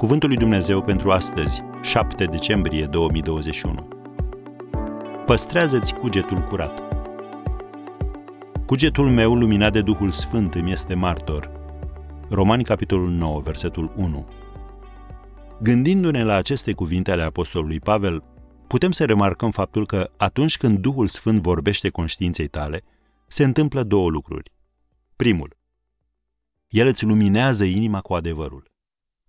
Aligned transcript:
Cuvântul 0.00 0.28
lui 0.28 0.38
Dumnezeu 0.38 0.82
pentru 0.82 1.10
astăzi, 1.10 1.62
7 1.82 2.24
decembrie 2.24 2.86
2021. 2.86 3.88
Păstrează-ți 5.26 5.94
cugetul 5.94 6.38
curat. 6.38 6.82
Cugetul 8.66 9.10
meu, 9.10 9.34
luminat 9.34 9.72
de 9.72 9.82
Duhul 9.82 10.10
Sfânt, 10.10 10.54
îmi 10.54 10.72
este 10.72 10.94
martor. 10.94 11.50
Romani, 12.28 12.64
capitolul 12.64 13.10
9, 13.10 13.40
versetul 13.40 13.92
1. 13.96 14.28
Gândindu-ne 15.62 16.24
la 16.24 16.34
aceste 16.34 16.72
cuvinte 16.72 17.10
ale 17.10 17.22
Apostolului 17.22 17.80
Pavel, 17.80 18.22
putem 18.66 18.90
să 18.90 19.04
remarcăm 19.04 19.50
faptul 19.50 19.86
că 19.86 20.10
atunci 20.16 20.56
când 20.56 20.78
Duhul 20.78 21.06
Sfânt 21.06 21.40
vorbește 21.40 21.88
conștiinței 21.88 22.48
tale, 22.48 22.82
se 23.26 23.44
întâmplă 23.44 23.82
două 23.82 24.10
lucruri. 24.10 24.52
Primul, 25.16 25.56
el 26.68 26.86
îți 26.86 27.04
luminează 27.04 27.64
inima 27.64 28.00
cu 28.00 28.14
adevărul. 28.14 28.69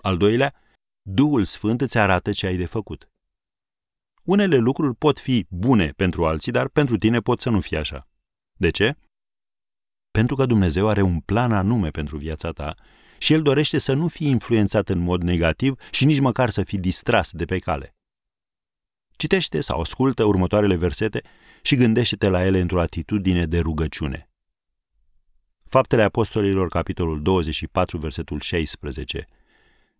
Al 0.00 0.16
doilea, 0.16 0.54
Duhul 1.02 1.44
Sfânt 1.44 1.80
îți 1.80 1.98
arată 1.98 2.32
ce 2.32 2.46
ai 2.46 2.56
de 2.56 2.66
făcut. 2.66 3.10
Unele 4.24 4.56
lucruri 4.56 4.96
pot 4.96 5.18
fi 5.18 5.46
bune 5.48 5.90
pentru 5.90 6.26
alții, 6.26 6.52
dar 6.52 6.68
pentru 6.68 6.98
tine 6.98 7.20
pot 7.20 7.40
să 7.40 7.50
nu 7.50 7.60
fie 7.60 7.78
așa. 7.78 8.08
De 8.52 8.70
ce? 8.70 8.96
Pentru 10.10 10.36
că 10.36 10.46
Dumnezeu 10.46 10.88
are 10.88 11.02
un 11.02 11.20
plan 11.20 11.52
anume 11.52 11.90
pentru 11.90 12.16
viața 12.16 12.50
ta 12.50 12.74
și 13.18 13.32
El 13.32 13.42
dorește 13.42 13.78
să 13.78 13.92
nu 13.92 14.08
fii 14.08 14.26
influențat 14.26 14.88
în 14.88 14.98
mod 14.98 15.22
negativ 15.22 15.80
și 15.90 16.04
nici 16.04 16.20
măcar 16.20 16.50
să 16.50 16.62
fii 16.62 16.78
distras 16.78 17.32
de 17.32 17.44
pe 17.44 17.58
cale. 17.58 17.94
Citește 19.16 19.60
sau 19.60 19.80
ascultă 19.80 20.24
următoarele 20.24 20.76
versete 20.76 21.22
și 21.62 21.76
gândește-te 21.76 22.28
la 22.28 22.44
ele 22.44 22.60
într-o 22.60 22.80
atitudine 22.80 23.46
de 23.46 23.58
rugăciune. 23.58 24.30
Faptele 25.64 26.02
Apostolilor, 26.02 26.68
capitolul 26.68 27.22
24, 27.22 27.98
versetul 27.98 28.40
16. 28.40 29.26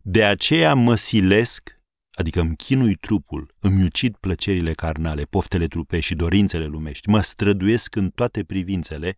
De 0.03 0.25
aceea 0.25 0.75
mă 0.75 0.95
silesc, 0.95 1.81
adică 2.11 2.41
îmi 2.41 2.57
chinui 2.57 2.95
trupul, 2.95 3.55
îmi 3.59 3.85
ucid 3.85 4.17
plăcerile 4.17 4.73
carnale, 4.73 5.25
poftele 5.25 5.67
trupești 5.67 6.07
și 6.07 6.15
dorințele 6.15 6.65
lumești, 6.67 7.09
mă 7.09 7.21
străduiesc 7.21 7.95
în 7.95 8.11
toate 8.11 8.45
privințele, 8.45 9.17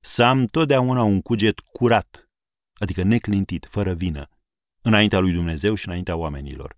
să 0.00 0.22
am 0.22 0.46
totdeauna 0.46 1.02
un 1.02 1.20
cuget 1.20 1.60
curat, 1.60 2.28
adică 2.74 3.02
neclintit, 3.02 3.66
fără 3.70 3.94
vină, 3.94 4.28
înaintea 4.82 5.18
lui 5.18 5.32
Dumnezeu 5.32 5.74
și 5.74 5.86
înaintea 5.86 6.16
oamenilor. 6.16 6.76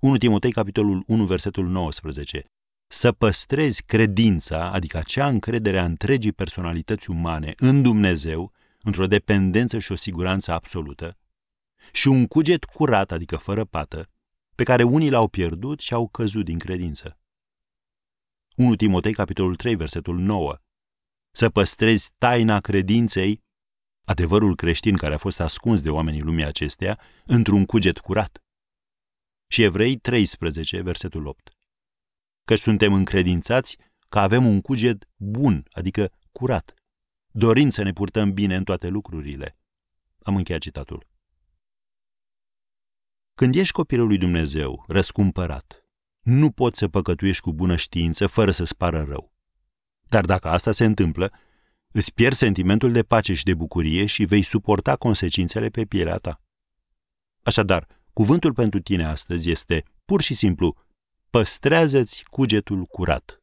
1 0.00 0.16
Timotei, 0.16 0.52
capitolul 0.52 1.04
1, 1.06 1.24
versetul 1.24 1.66
19. 1.68 2.44
Să 2.86 3.12
păstrezi 3.12 3.82
credința, 3.82 4.70
adică 4.70 4.96
acea 4.96 5.28
încredere 5.28 5.78
a 5.78 5.84
întregii 5.84 6.32
personalități 6.32 7.10
umane 7.10 7.52
în 7.56 7.82
Dumnezeu, 7.82 8.52
într-o 8.82 9.06
dependență 9.06 9.78
și 9.78 9.92
o 9.92 9.94
siguranță 9.94 10.52
absolută, 10.52 11.16
și 11.92 12.08
un 12.08 12.26
cuget 12.26 12.64
curat, 12.64 13.12
adică 13.12 13.36
fără 13.36 13.64
pată, 13.64 14.10
pe 14.54 14.62
care 14.64 14.82
unii 14.82 15.10
l-au 15.10 15.28
pierdut 15.28 15.80
și 15.80 15.94
au 15.94 16.08
căzut 16.08 16.44
din 16.44 16.58
credință. 16.58 17.18
1 18.56 18.76
Timotei, 18.76 19.14
capitolul 19.14 19.56
3, 19.56 19.76
versetul 19.76 20.18
9. 20.18 20.56
Să 21.30 21.50
păstrezi 21.50 22.12
taina 22.18 22.60
credinței, 22.60 23.44
adevărul 24.04 24.54
creștin 24.56 24.96
care 24.96 25.14
a 25.14 25.18
fost 25.18 25.40
ascuns 25.40 25.82
de 25.82 25.90
oamenii 25.90 26.20
lumii 26.20 26.44
acesteia, 26.44 27.00
într-un 27.24 27.64
cuget 27.64 27.98
curat. 27.98 28.44
Și 29.48 29.62
Evrei 29.62 29.96
13, 29.96 30.80
versetul 30.80 31.26
8. 31.26 31.50
Că 32.44 32.54
suntem 32.54 32.92
încredințați 32.92 33.76
că 34.08 34.18
avem 34.18 34.46
un 34.46 34.60
cuget 34.60 35.08
bun, 35.16 35.66
adică 35.70 36.12
curat, 36.32 36.74
dorind 37.32 37.72
să 37.72 37.82
ne 37.82 37.92
purtăm 37.92 38.32
bine 38.32 38.56
în 38.56 38.64
toate 38.64 38.88
lucrurile. 38.88 39.58
Am 40.22 40.36
încheiat 40.36 40.60
citatul. 40.60 41.06
Când 43.36 43.54
ești 43.54 43.72
copilul 43.72 44.06
lui 44.06 44.18
Dumnezeu, 44.18 44.84
răscumpărat, 44.88 45.84
nu 46.20 46.50
poți 46.50 46.78
să 46.78 46.88
păcătuiești 46.88 47.42
cu 47.42 47.52
bună 47.52 47.76
știință 47.76 48.26
fără 48.26 48.50
să-ți 48.50 48.76
pară 48.76 49.04
rău. 49.08 49.32
Dar 50.08 50.24
dacă 50.24 50.48
asta 50.48 50.72
se 50.72 50.84
întâmplă, 50.84 51.32
îți 51.90 52.14
pierzi 52.14 52.38
sentimentul 52.38 52.92
de 52.92 53.02
pace 53.02 53.34
și 53.34 53.44
de 53.44 53.54
bucurie 53.54 54.06
și 54.06 54.24
vei 54.24 54.42
suporta 54.42 54.96
consecințele 54.96 55.68
pe 55.68 55.84
pielea 55.84 56.16
ta. 56.16 56.40
Așadar, 57.42 57.86
cuvântul 58.12 58.52
pentru 58.52 58.80
tine 58.80 59.04
astăzi 59.04 59.50
este 59.50 59.84
pur 60.04 60.22
și 60.22 60.34
simplu 60.34 60.76
păstrează-ți 61.30 62.24
cugetul 62.24 62.84
curat. 62.84 63.42